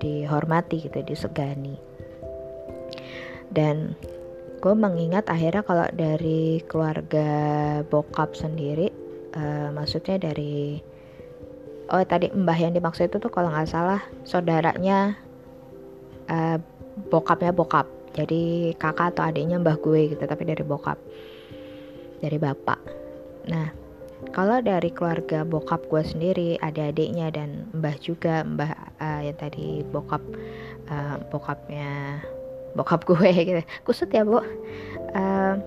dihormati 0.00 0.84
gitu 0.84 1.00
disegani. 1.06 1.80
Dan 3.48 3.96
gue 4.60 4.74
mengingat 4.74 5.30
akhirnya 5.30 5.62
kalau 5.62 5.86
dari 5.94 6.60
keluarga 6.66 7.28
bokap 7.86 8.34
sendiri 8.34 9.05
uh, 9.36 9.68
maksudnya 9.76 10.16
dari 10.18 10.80
oh 11.92 12.02
tadi 12.02 12.32
mbah 12.32 12.58
yang 12.58 12.74
dimaksud 12.74 13.06
itu 13.06 13.22
tuh 13.22 13.30
kalau 13.30 13.52
nggak 13.52 13.70
salah 13.70 14.02
saudaranya 14.26 15.14
uh, 16.26 16.58
bokapnya 17.12 17.52
bokap. 17.52 17.86
Jadi 18.16 18.72
kakak 18.80 19.12
atau 19.12 19.28
adiknya 19.28 19.60
mbah 19.60 19.76
gue 19.76 20.16
gitu 20.16 20.24
tapi 20.24 20.48
dari 20.48 20.64
bokap 20.64 20.96
dari 22.24 22.38
bapak. 22.40 22.80
Nah 23.52 23.68
kalau 24.32 24.64
dari 24.64 24.88
keluarga 24.88 25.44
bokap 25.44 25.84
gue 25.92 26.02
sendiri 26.02 26.50
ada 26.64 26.88
adiknya 26.88 27.28
dan 27.28 27.68
mbah 27.76 27.94
juga 28.00 28.42
mbah 28.42 28.72
uh, 28.96 29.20
yang 29.20 29.36
tadi 29.36 29.84
bokap 29.84 30.24
uh, 30.88 31.20
bokapnya 31.28 32.24
bokap 32.72 33.04
gue 33.04 33.30
gitu. 33.52 33.62
Kusut 33.84 34.08
ya 34.08 34.24
bu? 34.24 34.40
Uh, 35.12 35.60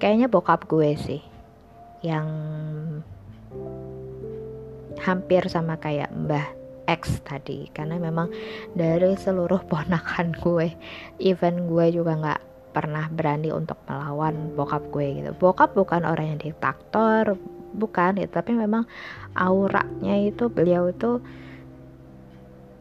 kayaknya 0.00 0.32
bokap 0.32 0.64
gue 0.64 0.96
sih 0.96 1.35
yang 2.06 2.28
hampir 5.02 5.42
sama 5.50 5.74
kayak 5.82 6.14
Mbah 6.14 6.46
X 6.86 7.18
tadi. 7.26 7.66
Karena 7.74 7.98
memang 7.98 8.30
dari 8.78 9.18
seluruh 9.18 9.66
ponakan 9.66 10.30
gue 10.38 10.70
even 11.18 11.66
gue 11.66 11.86
juga 11.90 12.14
nggak 12.14 12.42
pernah 12.70 13.08
berani 13.10 13.50
untuk 13.50 13.76
melawan 13.90 14.54
bokap 14.54 14.86
gue 14.94 15.06
gitu. 15.18 15.30
Bokap 15.34 15.74
bukan 15.74 16.06
orang 16.06 16.36
yang 16.36 16.40
diktator 16.40 17.34
bukan 17.76 18.16
ya 18.16 18.26
tapi 18.26 18.56
memang 18.56 18.88
auranya 19.36 20.16
itu 20.16 20.48
beliau 20.48 20.88
itu 20.88 21.20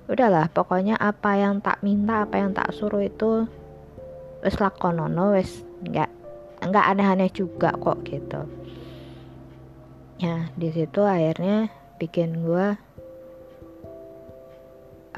udahlah 0.07 0.47
pokoknya 0.53 0.95
apa 0.95 1.35
yang 1.35 1.59
tak 1.59 1.83
minta 1.83 2.23
apa 2.23 2.39
yang 2.39 2.55
tak 2.55 2.71
suruh 2.71 3.03
itu 3.03 3.49
wes 4.39 4.55
lakonono 4.61 5.35
wes 5.35 5.65
nggak 5.83 6.09
nggak 6.69 6.85
aneh-aneh 6.95 7.29
juga 7.33 7.75
kok 7.75 8.05
gitu 8.07 8.47
ya 10.15 10.47
di 10.55 10.69
situ 10.71 11.03
akhirnya 11.03 11.67
bikin 11.99 12.43
gue 12.43 12.75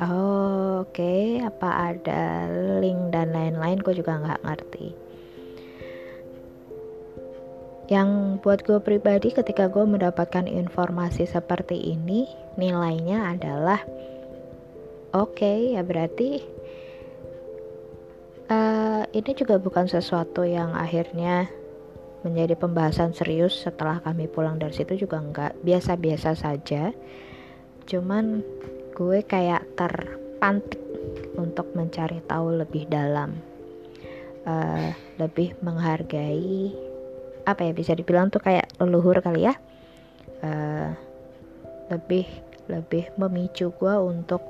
oh, 0.02 0.86
oke 0.86 0.94
okay, 0.94 1.42
apa 1.42 1.94
ada 1.94 2.46
link 2.78 3.10
dan 3.10 3.34
lain-lain? 3.34 3.82
Gue 3.82 3.98
juga 3.98 4.22
nggak 4.22 4.44
ngerti. 4.46 4.88
Yang 7.88 8.10
buat 8.44 8.60
gue 8.68 8.80
pribadi 8.84 9.32
ketika 9.32 9.72
gue 9.72 9.88
mendapatkan 9.88 10.44
informasi 10.46 11.24
seperti 11.24 11.96
ini 11.96 12.28
nilainya 12.60 13.32
adalah 13.32 13.80
oke 15.16 15.40
okay, 15.40 15.80
ya 15.80 15.88
berarti 15.88 16.44
uh, 18.52 19.08
ini 19.16 19.32
juga 19.40 19.56
bukan 19.56 19.88
sesuatu 19.88 20.44
yang 20.44 20.76
akhirnya 20.76 21.48
menjadi 22.28 22.60
pembahasan 22.60 23.16
serius 23.16 23.64
setelah 23.64 24.04
kami 24.04 24.28
pulang 24.28 24.60
dari 24.60 24.76
situ 24.76 25.08
juga 25.08 25.24
nggak 25.24 25.64
biasa-biasa 25.64 26.36
saja. 26.36 26.92
Cuman 27.88 28.44
gue 28.92 29.24
kayak 29.24 29.80
terpantik 29.80 30.84
untuk 31.40 31.72
mencari 31.72 32.20
tahu 32.28 32.60
lebih 32.60 32.92
dalam 32.92 33.40
uh, 34.44 34.92
lebih 35.16 35.56
menghargai 35.64 36.76
apa 37.48 37.64
ya 37.64 37.72
bisa 37.72 37.96
dibilang 37.96 38.28
tuh 38.28 38.44
kayak 38.44 38.68
leluhur 38.84 39.24
kali 39.24 39.48
ya. 39.48 39.56
Uh, 40.44 40.92
lebih 41.88 42.28
lebih 42.68 43.08
memicu 43.16 43.72
gue 43.72 43.96
untuk 43.96 44.44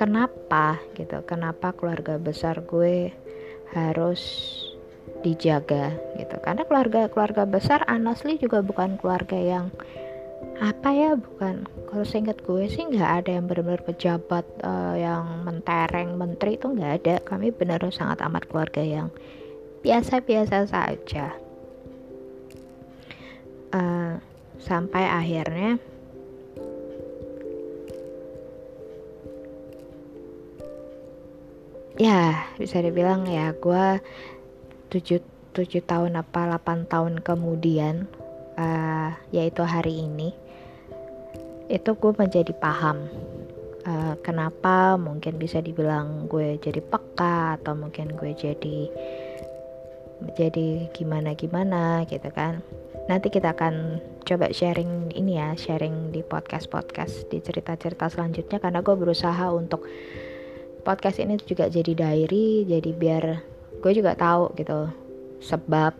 kenapa 0.00 0.80
gitu 0.96 1.20
kenapa 1.28 1.76
keluarga 1.76 2.16
besar 2.16 2.64
gue 2.64 3.12
harus 3.76 4.22
dijaga 5.24 5.96
gitu. 6.20 6.36
Karena 6.44 6.62
keluarga 6.68 7.08
keluarga 7.08 7.42
besar 7.48 7.80
honestly 7.88 8.36
juga 8.36 8.60
bukan 8.60 9.00
keluarga 9.00 9.36
yang 9.36 9.72
apa 10.60 10.92
ya 10.92 11.10
bukan. 11.16 11.64
Kalau 11.88 12.04
seingat 12.04 12.42
gue 12.44 12.68
sih 12.68 12.84
nggak 12.84 13.10
ada 13.24 13.30
yang 13.38 13.48
benar-benar 13.48 13.82
pejabat 13.86 14.44
uh, 14.62 14.94
yang 14.98 15.46
mentereng 15.46 16.14
menteri 16.20 16.60
itu 16.60 16.68
nggak 16.68 16.92
ada. 17.02 17.14
Kami 17.24 17.50
benar 17.54 17.80
sangat 17.88 18.20
amat 18.22 18.44
keluarga 18.50 18.82
yang 18.84 19.08
biasa-biasa 19.80 20.68
saja. 20.68 21.32
Uh, 23.74 24.22
sampai 24.62 25.02
akhirnya 25.02 25.82
ya 31.94 32.50
bisa 32.58 32.82
dibilang 32.82 33.22
ya 33.26 33.54
gue 33.54 33.86
tujuh 34.94 35.18
tujuh 35.54 35.82
tahun 35.82 36.14
apa 36.22 36.62
8 36.62 36.86
tahun 36.86 37.18
kemudian 37.18 38.06
uh, 38.54 39.10
yaitu 39.34 39.66
hari 39.66 40.06
ini 40.06 40.30
itu 41.66 41.90
gue 41.98 42.12
menjadi 42.14 42.54
paham 42.54 43.10
uh, 43.88 44.14
kenapa 44.22 44.94
mungkin 44.94 45.34
bisa 45.34 45.58
dibilang 45.58 46.30
gue 46.30 46.62
jadi 46.62 46.78
peka 46.78 47.58
atau 47.58 47.74
mungkin 47.74 48.14
gue 48.14 48.38
jadi 48.38 48.78
jadi 50.38 50.88
gimana 50.94 51.36
gimana 51.36 52.06
gitu 52.08 52.30
kan. 52.32 52.64
Nanti 53.04 53.28
kita 53.28 53.52
akan 53.52 54.00
coba 54.24 54.48
sharing 54.48 55.12
ini 55.12 55.36
ya 55.36 55.52
sharing 55.52 56.08
di 56.14 56.24
podcast 56.24 56.72
podcast 56.72 57.28
di 57.28 57.44
cerita 57.44 57.76
cerita 57.76 58.08
selanjutnya 58.08 58.56
karena 58.56 58.80
gue 58.80 58.96
berusaha 58.96 59.52
untuk 59.52 59.84
podcast 60.80 61.20
ini 61.20 61.36
juga 61.44 61.68
jadi 61.68 61.92
diary 61.92 62.64
jadi 62.64 62.90
biar 62.96 63.24
gue 63.84 63.92
juga 63.92 64.16
tahu 64.16 64.48
gitu 64.56 64.88
sebab 65.44 65.92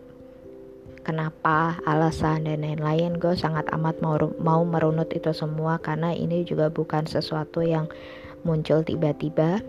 kenapa 1.05 1.77
alasan 1.85 2.49
dan 2.49 2.65
lain-lain 2.65 3.21
gue 3.21 3.37
sangat 3.37 3.69
amat 3.69 4.01
mau 4.01 4.17
mau 4.41 4.65
merunut 4.65 5.05
itu 5.13 5.29
semua 5.37 5.77
karena 5.77 6.09
ini 6.17 6.41
juga 6.41 6.73
bukan 6.73 7.05
sesuatu 7.05 7.61
yang 7.61 7.85
muncul 8.41 8.81
tiba-tiba. 8.81 9.61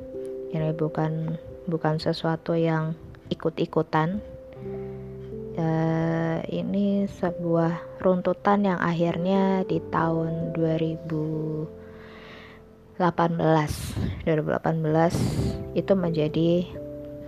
Ini 0.53 0.73
bukan 0.73 1.37
bukan 1.69 2.01
sesuatu 2.01 2.57
yang 2.57 2.97
ikut-ikutan. 3.29 4.21
Uh, 5.57 6.45
ini 6.53 7.09
sebuah 7.09 8.01
runtutan 8.05 8.61
yang 8.65 8.77
akhirnya 8.77 9.65
di 9.65 9.81
tahun 9.89 10.53
2018 10.53 13.01
2018 13.01 15.81
itu 15.81 15.93
menjadi 15.97 16.69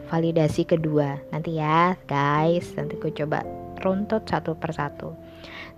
validasi 0.08 0.64
kedua. 0.64 1.20
Nanti 1.30 1.60
ya 1.60 1.96
guys. 2.08 2.74
Nanti 2.74 2.96
gue 2.96 3.12
coba 3.12 3.44
runtut 3.80 4.26
satu 4.26 4.58
persatu. 4.58 5.14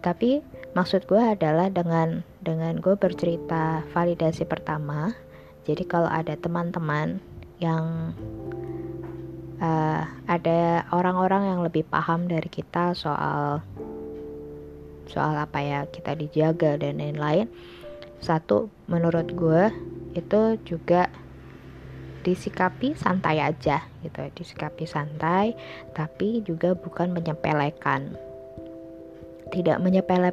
Tapi 0.00 0.40
maksud 0.72 1.06
gue 1.10 1.18
adalah 1.18 1.66
dengan 1.66 2.22
dengan 2.40 2.78
gue 2.78 2.94
bercerita 2.94 3.82
validasi 3.90 4.46
pertama 4.46 5.12
jadi 5.66 5.82
kalau 5.82 6.06
ada 6.06 6.38
teman-teman 6.38 7.18
yang 7.58 8.14
uh, 9.58 10.02
ada 10.30 10.86
orang-orang 10.94 11.50
yang 11.52 11.60
lebih 11.60 11.84
paham 11.84 12.30
dari 12.30 12.46
kita 12.46 12.94
soal 12.94 13.60
soal 15.10 15.34
apa 15.34 15.58
ya 15.58 15.80
kita 15.90 16.14
dijaga 16.14 16.78
dan 16.78 17.02
lain-lain 17.02 17.50
satu 18.22 18.70
menurut 18.86 19.26
gue 19.34 19.74
itu 20.14 20.54
juga 20.62 21.10
disikapi 22.20 22.92
santai 22.96 23.40
aja 23.40 23.84
gitu 24.04 24.20
disikapi 24.36 24.84
santai 24.84 25.56
tapi 25.96 26.44
juga 26.44 26.76
bukan 26.76 27.12
menyepelekan. 27.12 28.16
Tidak 29.50 29.78
menyepele 29.82 30.30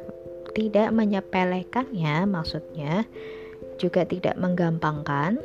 tidak 0.54 0.88
menyepelekannya 0.94 2.24
maksudnya 2.28 3.04
juga 3.78 4.06
tidak 4.06 4.34
menggampangkan 4.38 5.38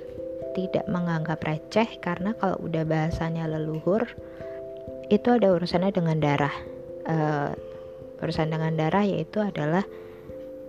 tidak 0.53 0.85
menganggap 0.85 1.41
receh 1.41 1.97
karena 1.97 2.37
kalau 2.37 2.61
udah 2.61 2.85
bahasanya 2.85 3.49
leluhur 3.49 4.05
itu 5.09 5.27
ada 5.33 5.53
urusannya 5.53 5.91
dengan 5.91 6.17
darah. 6.21 6.55
Uh, 7.03 7.51
urusan 8.23 8.55
dengan 8.55 8.71
darah 8.79 9.03
yaitu 9.03 9.43
adalah 9.43 9.83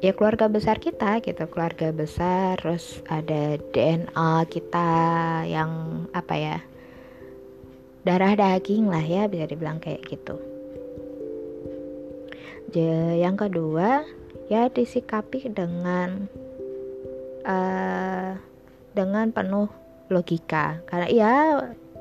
ya 0.04 0.12
keluarga 0.12 0.52
besar 0.52 0.76
kita 0.76 1.24
gitu 1.24 1.48
keluarga 1.48 1.88
besar 1.88 2.60
terus 2.60 3.00
ada 3.08 3.56
DNA 3.72 4.44
kita 4.52 4.90
yang 5.48 6.04
apa 6.12 6.34
ya 6.36 6.56
darah 8.04 8.36
daging 8.36 8.92
lah 8.92 9.00
ya 9.00 9.24
bisa 9.26 9.48
dibilang 9.48 9.80
kayak 9.80 10.04
gitu. 10.04 10.36
Yang 13.16 13.48
kedua 13.48 14.04
ya 14.52 14.68
disikapi 14.68 15.48
dengan 15.48 16.28
uh, 17.48 18.36
dengan 18.92 19.32
penuh 19.32 19.72
logika. 20.12 20.84
Karena 20.84 21.08
ya 21.08 21.32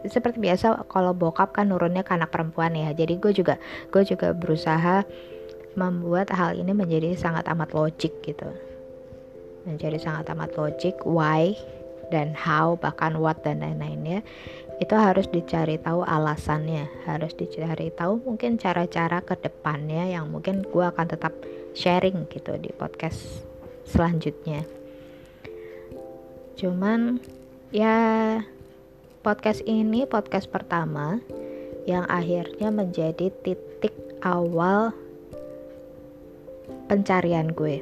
seperti 0.04 0.44
biasa 0.44 0.84
kalau 0.92 1.16
bokap 1.16 1.56
kan 1.56 1.72
nurunnya 1.72 2.04
ke 2.04 2.12
anak 2.12 2.36
perempuan 2.36 2.76
ya. 2.76 2.92
Jadi 2.92 3.24
gue 3.24 3.32
juga 3.32 3.56
gue 3.88 4.04
juga 4.04 4.36
berusaha 4.36 5.08
membuat 5.74 6.30
hal 6.34 6.58
ini 6.58 6.72
menjadi 6.72 7.18
sangat 7.18 7.50
amat 7.50 7.74
logik 7.74 8.14
gitu. 8.22 8.50
Menjadi 9.64 9.98
sangat 10.02 10.30
amat 10.34 10.54
logik 10.60 11.00
why 11.08 11.56
dan 12.12 12.36
how 12.36 12.78
bahkan 12.78 13.18
what 13.18 13.42
dan 13.42 13.64
lain-lainnya 13.64 14.22
itu 14.82 14.96
harus 14.98 15.26
dicari 15.30 15.80
tahu 15.80 16.06
alasannya. 16.06 16.90
Harus 17.08 17.34
dicari 17.34 17.90
tahu 17.94 18.22
mungkin 18.22 18.60
cara-cara 18.60 19.24
ke 19.24 19.38
depannya 19.40 20.14
yang 20.14 20.30
mungkin 20.30 20.66
gue 20.66 20.86
akan 20.86 21.08
tetap 21.10 21.34
sharing 21.74 22.26
gitu 22.30 22.58
di 22.58 22.70
podcast 22.74 23.46
selanjutnya. 23.88 24.66
Cuman 26.58 27.18
ya 27.74 28.40
podcast 29.26 29.66
ini 29.66 30.06
podcast 30.06 30.52
pertama 30.52 31.18
yang 31.84 32.08
akhirnya 32.08 32.72
menjadi 32.72 33.32
titik 33.44 33.96
awal 34.24 34.96
pencarian 36.94 37.50
gue. 37.50 37.82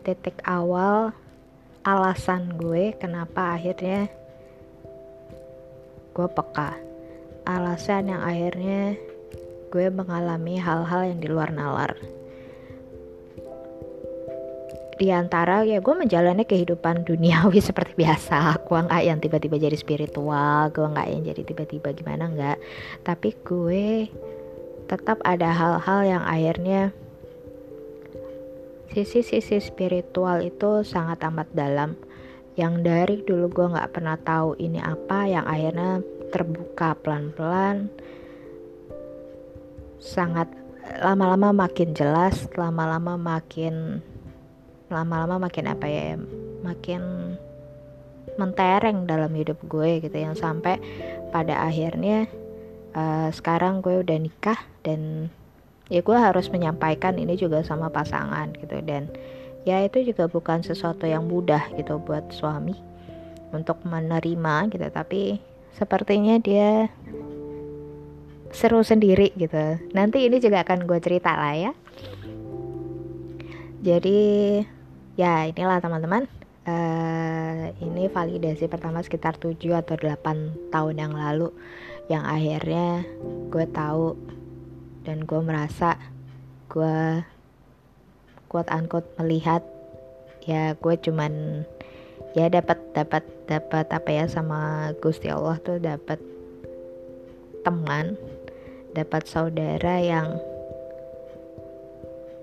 Titik 0.00 0.40
awal 0.48 1.12
alasan 1.84 2.56
gue 2.56 2.96
kenapa 2.96 3.60
akhirnya 3.60 4.08
gue 6.16 6.28
peka. 6.32 6.72
Alasan 7.44 8.08
yang 8.08 8.24
akhirnya 8.24 8.96
gue 9.68 9.86
mengalami 9.92 10.56
hal-hal 10.56 11.12
yang 11.12 11.20
di 11.20 11.28
luar 11.28 11.52
nalar. 11.52 11.92
Di 14.96 15.12
antara 15.12 15.60
ya 15.68 15.84
gue 15.84 15.92
menjalani 15.92 16.48
kehidupan 16.48 17.04
duniawi 17.04 17.60
seperti 17.68 18.00
biasa. 18.00 18.64
Gue 18.64 18.80
nggak 18.80 19.02
yang 19.04 19.20
tiba-tiba 19.20 19.60
jadi 19.60 19.76
spiritual 19.76 20.72
gue 20.72 20.88
nggak 20.88 21.08
yang 21.12 21.22
jadi 21.28 21.42
tiba-tiba 21.44 21.92
gimana 21.92 22.32
nggak. 22.32 22.58
Tapi 23.04 23.28
gue 23.44 24.08
tetap 24.88 25.20
ada 25.20 25.52
hal-hal 25.52 26.00
yang 26.08 26.24
akhirnya 26.24 26.96
sisi-sisi 28.92 29.56
spiritual 29.58 30.44
itu 30.44 30.84
sangat 30.84 31.24
amat 31.24 31.48
dalam. 31.56 31.96
Yang 32.52 32.74
dari 32.84 33.16
dulu 33.24 33.48
gue 33.48 33.66
nggak 33.72 33.92
pernah 33.96 34.20
tahu 34.20 34.60
ini 34.60 34.76
apa 34.76 35.24
yang 35.24 35.48
akhirnya 35.48 36.04
terbuka 36.28 36.92
pelan-pelan 37.00 37.88
sangat 39.96 40.52
lama-lama 41.00 41.54
makin 41.54 41.94
jelas 41.96 42.50
lama-lama 42.58 43.14
makin 43.16 44.04
lama-lama 44.92 45.48
makin 45.48 45.64
apa 45.70 45.86
ya 45.88 46.20
makin 46.60 47.00
mentereng 48.36 49.08
dalam 49.08 49.32
hidup 49.32 49.56
gue 49.64 50.04
gitu. 50.04 50.12
Yang 50.12 50.44
sampai 50.44 50.76
pada 51.32 51.64
akhirnya 51.64 52.28
uh, 52.92 53.32
sekarang 53.32 53.80
gue 53.80 54.04
udah 54.04 54.18
nikah 54.20 54.60
dan 54.84 55.32
ya 55.88 56.04
gue 56.04 56.18
harus 56.18 56.46
menyampaikan 56.52 57.18
ini 57.18 57.34
juga 57.34 57.64
sama 57.64 57.88
pasangan 57.88 58.52
gitu. 58.58 58.78
Dan 58.84 59.10
ya 59.66 59.82
itu 59.82 60.02
juga 60.02 60.26
bukan 60.30 60.62
sesuatu 60.62 61.06
yang 61.06 61.26
mudah 61.26 61.70
gitu 61.78 61.98
buat 62.02 62.30
suami 62.34 62.76
untuk 63.50 63.80
menerima 63.82 64.70
gitu. 64.70 64.86
Tapi 64.92 65.40
sepertinya 65.74 66.38
dia 66.38 66.92
seru 68.52 68.84
sendiri 68.84 69.32
gitu. 69.34 69.80
Nanti 69.96 70.28
ini 70.28 70.38
juga 70.38 70.62
akan 70.62 70.84
gue 70.84 70.98
cerita 71.00 71.32
lah 71.34 71.54
ya. 71.56 71.72
Jadi 73.82 74.20
ya 75.18 75.48
inilah 75.48 75.80
teman-teman. 75.82 76.28
Uh, 76.62 77.74
ini 77.82 78.06
validasi 78.06 78.70
pertama 78.70 79.02
sekitar 79.02 79.34
7 79.34 79.58
atau 79.74 79.98
8 79.98 80.70
tahun 80.70 80.94
yang 80.94 81.10
lalu. 81.10 81.50
Yang 82.06 82.24
akhirnya 82.28 82.88
gue 83.50 83.66
tahu 83.66 84.14
dan 85.02 85.26
gue 85.26 85.40
merasa 85.42 85.98
gue 86.70 87.22
quote 88.48 88.70
unquote 88.70 89.08
melihat 89.18 89.62
ya 90.46 90.74
gue 90.74 90.94
cuman 90.98 91.64
ya 92.34 92.48
dapat 92.48 92.78
dapat 92.96 93.24
dapat 93.46 93.86
apa 93.92 94.10
ya 94.10 94.24
sama 94.26 94.90
Gusti 94.98 95.28
Allah 95.28 95.60
tuh 95.60 95.78
dapat 95.78 96.18
teman 97.62 98.18
dapat 98.92 99.24
saudara 99.24 100.00
yang 100.02 100.36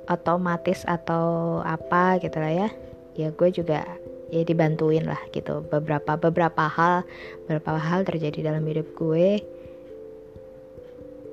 otomatis 0.10 0.82
atau 0.90 1.60
apa 1.62 2.18
gitu 2.20 2.42
lah 2.42 2.68
ya. 2.68 2.70
Ya 3.14 3.30
gue 3.30 3.50
juga 3.54 3.86
ya 4.34 4.42
dibantuin 4.42 5.06
lah 5.06 5.22
gitu. 5.30 5.62
Beberapa 5.70 6.18
beberapa 6.18 6.66
hal 6.66 7.06
beberapa 7.46 7.78
hal 7.78 8.04
terjadi 8.04 8.50
dalam 8.52 8.66
hidup 8.66 8.90
gue 8.98 9.46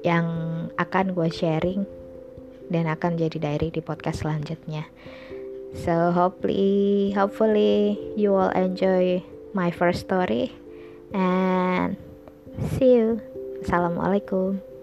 yang 0.07 0.27
akan 0.79 1.19
gue 1.19 1.27
sharing 1.35 1.83
dan 2.71 2.87
akan 2.87 3.19
jadi 3.19 3.43
diary 3.43 3.75
di 3.75 3.83
podcast 3.83 4.23
selanjutnya. 4.23 4.87
So 5.83 6.15
hopefully 6.15 7.11
hopefully 7.11 7.99
you 8.15 8.39
all 8.39 8.55
enjoy 8.55 9.27
my 9.51 9.75
first 9.75 10.07
story 10.07 10.55
and 11.11 11.99
see 12.79 13.03
you. 13.03 13.19
Assalamualaikum 13.67 14.76